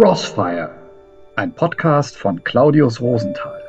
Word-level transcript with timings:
Crossfire, 0.00 0.70
ein 1.34 1.52
Podcast 1.52 2.16
von 2.16 2.44
Claudius 2.44 3.00
Rosenthal. 3.00 3.60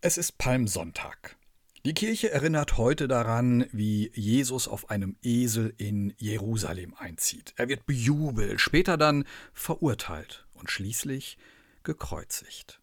Es 0.00 0.16
ist 0.16 0.38
Palmsonntag. 0.38 1.36
Die 1.84 1.92
Kirche 1.92 2.30
erinnert 2.30 2.78
heute 2.78 3.08
daran, 3.08 3.66
wie 3.72 4.10
Jesus 4.14 4.68
auf 4.68 4.88
einem 4.88 5.16
Esel 5.20 5.74
in 5.76 6.14
Jerusalem 6.16 6.94
einzieht. 6.96 7.52
Er 7.58 7.68
wird 7.68 7.84
bejubelt, 7.84 8.58
später 8.62 8.96
dann 8.96 9.26
verurteilt 9.52 10.46
und 10.54 10.70
schließlich 10.70 11.36
gekreuzigt. 11.82 12.79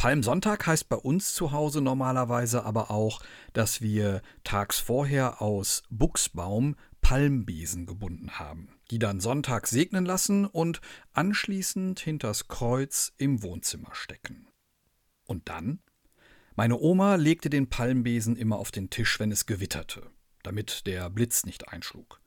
Palmsonntag 0.00 0.66
heißt 0.66 0.88
bei 0.88 0.96
uns 0.96 1.34
zu 1.34 1.52
Hause 1.52 1.82
normalerweise 1.82 2.64
aber 2.64 2.90
auch, 2.90 3.20
dass 3.52 3.82
wir 3.82 4.22
tags 4.44 4.78
vorher 4.78 5.42
aus 5.42 5.82
Buchsbaum 5.90 6.76
Palmbesen 7.02 7.84
gebunden 7.84 8.38
haben, 8.38 8.70
die 8.90 8.98
dann 8.98 9.20
Sonntag 9.20 9.66
segnen 9.66 10.06
lassen 10.06 10.46
und 10.46 10.80
anschließend 11.12 12.00
hinters 12.00 12.48
Kreuz 12.48 13.12
im 13.18 13.42
Wohnzimmer 13.42 13.90
stecken. 13.92 14.48
Und 15.26 15.50
dann? 15.50 15.80
Meine 16.56 16.78
Oma 16.78 17.16
legte 17.16 17.50
den 17.50 17.68
Palmbesen 17.68 18.36
immer 18.36 18.58
auf 18.58 18.70
den 18.70 18.88
Tisch, 18.88 19.20
wenn 19.20 19.30
es 19.30 19.44
gewitterte, 19.44 20.08
damit 20.42 20.86
der 20.86 21.10
Blitz 21.10 21.44
nicht 21.44 21.68
einschlug. 21.68 22.22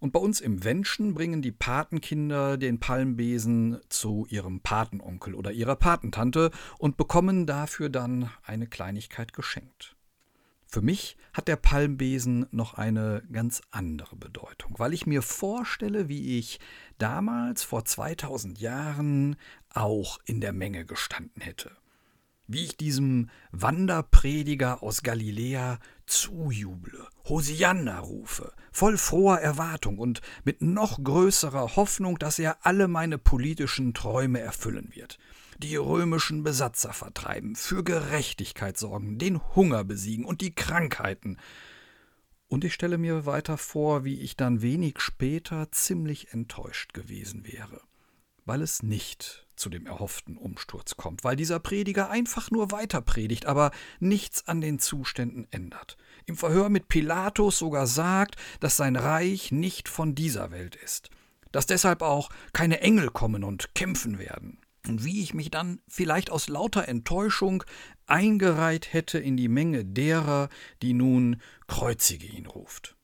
Und 0.00 0.12
bei 0.12 0.20
uns 0.20 0.40
im 0.40 0.62
Wenschen 0.64 1.14
bringen 1.14 1.42
die 1.42 1.52
Patenkinder 1.52 2.56
den 2.56 2.78
Palmbesen 2.78 3.80
zu 3.88 4.26
ihrem 4.30 4.60
Patenonkel 4.60 5.34
oder 5.34 5.50
ihrer 5.50 5.76
Patentante 5.76 6.50
und 6.78 6.96
bekommen 6.96 7.46
dafür 7.46 7.88
dann 7.88 8.30
eine 8.44 8.66
Kleinigkeit 8.66 9.32
geschenkt. 9.32 9.96
Für 10.66 10.82
mich 10.82 11.16
hat 11.32 11.48
der 11.48 11.56
Palmbesen 11.56 12.46
noch 12.50 12.74
eine 12.74 13.22
ganz 13.32 13.62
andere 13.70 14.16
Bedeutung, 14.16 14.74
weil 14.78 14.92
ich 14.92 15.06
mir 15.06 15.22
vorstelle, 15.22 16.08
wie 16.08 16.38
ich 16.38 16.60
damals 16.98 17.64
vor 17.64 17.84
2000 17.84 18.60
Jahren 18.60 19.36
auch 19.70 20.18
in 20.26 20.40
der 20.40 20.52
Menge 20.52 20.84
gestanden 20.84 21.42
hätte 21.42 21.76
wie 22.48 22.64
ich 22.64 22.76
diesem 22.76 23.28
Wanderprediger 23.52 24.82
aus 24.82 25.02
Galiläa 25.02 25.78
zujuble, 26.06 27.06
Hosianna 27.28 28.00
rufe, 28.00 28.52
voll 28.72 28.96
froher 28.96 29.38
Erwartung 29.38 29.98
und 29.98 30.22
mit 30.44 30.62
noch 30.62 31.02
größerer 31.02 31.76
Hoffnung, 31.76 32.18
dass 32.18 32.38
er 32.38 32.66
alle 32.66 32.88
meine 32.88 33.18
politischen 33.18 33.92
Träume 33.92 34.40
erfüllen 34.40 34.88
wird, 34.94 35.18
die 35.58 35.76
römischen 35.76 36.42
Besatzer 36.42 36.94
vertreiben, 36.94 37.54
für 37.54 37.84
Gerechtigkeit 37.84 38.78
sorgen, 38.78 39.18
den 39.18 39.40
Hunger 39.54 39.84
besiegen 39.84 40.24
und 40.24 40.40
die 40.40 40.54
Krankheiten. 40.54 41.36
Und 42.48 42.64
ich 42.64 42.72
stelle 42.72 42.96
mir 42.96 43.26
weiter 43.26 43.58
vor, 43.58 44.04
wie 44.04 44.20
ich 44.20 44.34
dann 44.34 44.62
wenig 44.62 45.00
später 45.00 45.70
ziemlich 45.70 46.32
enttäuscht 46.32 46.94
gewesen 46.94 47.46
wäre, 47.46 47.82
weil 48.48 48.62
es 48.62 48.82
nicht 48.82 49.46
zu 49.56 49.68
dem 49.68 49.86
erhofften 49.86 50.36
Umsturz 50.36 50.96
kommt, 50.96 51.22
weil 51.22 51.36
dieser 51.36 51.60
Prediger 51.60 52.10
einfach 52.10 52.50
nur 52.50 52.70
weiter 52.70 53.00
predigt, 53.02 53.46
aber 53.46 53.70
nichts 54.00 54.48
an 54.48 54.60
den 54.60 54.78
Zuständen 54.78 55.46
ändert. 55.50 55.96
Im 56.26 56.36
Verhör 56.36 56.68
mit 56.68 56.88
Pilatus 56.88 57.58
sogar 57.58 57.86
sagt, 57.86 58.36
dass 58.60 58.76
sein 58.76 58.96
Reich 58.96 59.52
nicht 59.52 59.88
von 59.88 60.14
dieser 60.14 60.50
Welt 60.50 60.76
ist, 60.76 61.10
dass 61.52 61.66
deshalb 61.66 62.02
auch 62.02 62.30
keine 62.52 62.80
Engel 62.80 63.10
kommen 63.10 63.44
und 63.44 63.74
kämpfen 63.74 64.18
werden. 64.18 64.60
Und 64.86 65.04
wie 65.04 65.22
ich 65.22 65.34
mich 65.34 65.50
dann 65.50 65.80
vielleicht 65.86 66.30
aus 66.30 66.48
lauter 66.48 66.88
Enttäuschung 66.88 67.64
eingereiht 68.06 68.92
hätte 68.92 69.18
in 69.18 69.36
die 69.36 69.48
Menge 69.48 69.84
derer, 69.84 70.48
die 70.80 70.94
nun 70.94 71.42
kreuzige 71.66 72.26
ihn 72.26 72.46
ruft. 72.46 72.97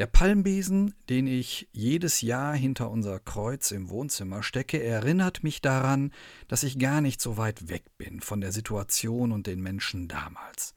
Der 0.00 0.06
Palmbesen, 0.06 0.94
den 1.10 1.26
ich 1.26 1.68
jedes 1.72 2.22
Jahr 2.22 2.54
hinter 2.54 2.90
unser 2.90 3.20
Kreuz 3.20 3.70
im 3.70 3.90
Wohnzimmer 3.90 4.42
stecke, 4.42 4.82
erinnert 4.82 5.44
mich 5.44 5.60
daran, 5.60 6.10
dass 6.48 6.62
ich 6.62 6.78
gar 6.78 7.02
nicht 7.02 7.20
so 7.20 7.36
weit 7.36 7.68
weg 7.68 7.84
bin 7.98 8.22
von 8.22 8.40
der 8.40 8.50
Situation 8.50 9.30
und 9.30 9.46
den 9.46 9.60
Menschen 9.60 10.08
damals. 10.08 10.74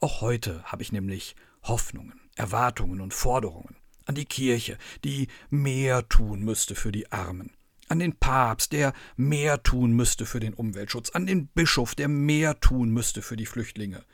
Auch 0.00 0.22
heute 0.22 0.64
habe 0.64 0.82
ich 0.82 0.90
nämlich 0.90 1.36
Hoffnungen, 1.62 2.20
Erwartungen 2.34 3.00
und 3.00 3.14
Forderungen 3.14 3.76
an 4.06 4.16
die 4.16 4.24
Kirche, 4.24 4.76
die 5.04 5.28
mehr 5.50 6.08
tun 6.08 6.40
müsste 6.40 6.74
für 6.74 6.90
die 6.90 7.12
Armen, 7.12 7.52
an 7.88 8.00
den 8.00 8.16
Papst, 8.16 8.72
der 8.72 8.92
mehr 9.14 9.62
tun 9.62 9.92
müsste 9.92 10.26
für 10.26 10.40
den 10.40 10.52
Umweltschutz, 10.52 11.10
an 11.10 11.26
den 11.26 11.46
Bischof, 11.46 11.94
der 11.94 12.08
mehr 12.08 12.58
tun 12.58 12.90
müsste 12.90 13.22
für 13.22 13.36
die 13.36 13.46
Flüchtlinge. 13.46 14.04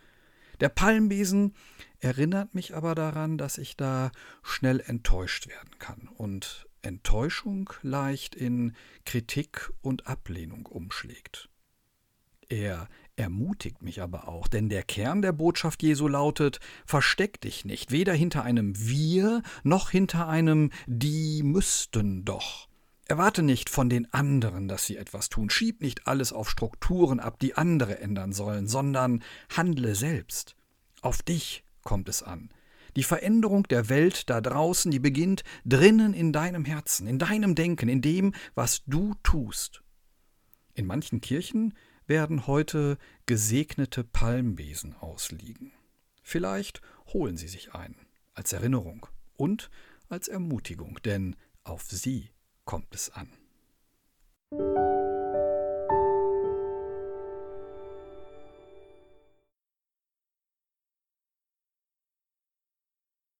Der 0.61 0.69
Palmbesen 0.69 1.55
erinnert 2.01 2.55
mich 2.55 2.77
aber 2.77 2.95
daran, 2.95 3.39
dass 3.39 3.59
ich 3.59 3.77
da 3.77 4.11
schnell 4.43 4.81
enttäuscht 4.81 5.49
werden 5.49 5.79
kann 5.79 6.09
und 6.09 6.67
Enttäuschung 6.83 7.71
leicht 7.83 8.35
in 8.35 8.75
Kritik 9.05 9.71
und 9.83 10.07
Ablehnung 10.07 10.67
umschlägt. 10.67 11.49
Er 12.49 12.89
ermutigt 13.17 13.83
mich 13.83 14.03
aber 14.03 14.29
auch, 14.29 14.49
denn 14.49 14.69
der 14.69 14.83
Kern 14.83 15.23
der 15.23 15.33
Botschaft 15.33 15.83
Jesu 15.83 16.09
lautet 16.09 16.59
Versteck 16.85 17.41
dich 17.41 17.65
nicht, 17.65 17.93
weder 17.93 18.13
hinter 18.13 18.43
einem 18.43 18.79
Wir 18.79 19.43
noch 19.63 19.91
hinter 19.91 20.29
einem 20.29 20.71
Die 20.87 21.43
müssten 21.43 22.25
doch. 22.25 22.70
Erwarte 23.11 23.43
nicht 23.43 23.71
von 23.71 23.91
den 23.91 24.13
anderen, 24.13 24.69
dass 24.69 24.87
sie 24.87 24.97
etwas 24.97 25.29
tun, 25.31 25.51
schieb 25.51 25.81
nicht 25.81 26.07
alles 26.07 26.33
auf 26.33 26.49
Strukturen 26.49 27.19
ab, 27.19 27.41
die 27.41 27.57
andere 27.57 27.99
ändern 27.99 28.33
sollen, 28.33 28.69
sondern 28.69 29.25
handle 29.49 29.97
selbst. 29.97 30.55
Auf 31.03 31.21
dich 31.21 31.65
kommt 31.83 32.09
es 32.09 32.23
an. 32.23 32.51
Die 32.95 33.03
Veränderung 33.03 33.65
der 33.65 33.89
Welt 33.89 34.31
da 34.31 34.41
draußen, 34.41 34.93
die 34.93 35.01
beginnt 35.01 35.43
drinnen 35.65 36.15
in 36.15 36.33
deinem 36.33 36.65
Herzen, 36.65 37.09
in 37.09 37.19
deinem 37.19 37.57
Denken, 37.57 37.89
in 37.89 38.01
dem, 38.01 38.33
was 38.55 38.85
du 38.87 39.17
tust. 39.25 39.83
In 40.75 40.87
manchen 40.87 41.21
Kirchen 41.21 41.75
werden 42.07 42.47
heute 42.47 42.97
gesegnete 43.27 44.05
Palmbesen 44.05 44.95
ausliegen. 44.95 45.73
Vielleicht 46.23 46.81
holen 47.13 47.37
sie 47.37 47.49
sich 47.49 47.75
einen, 47.75 48.07
als 48.35 48.53
Erinnerung 48.53 49.07
und 49.37 49.69
als 50.09 50.29
Ermutigung, 50.29 51.01
denn 51.05 51.35
auf 51.65 51.83
sie 51.83 52.31
kommt 52.65 52.95
es 52.95 53.11
an. 53.11 53.40